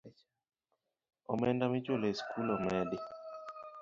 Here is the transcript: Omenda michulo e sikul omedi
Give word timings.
Omenda 1.31 1.65
michulo 1.73 2.05
e 2.07 2.13
sikul 2.17 2.47
omedi 2.55 2.97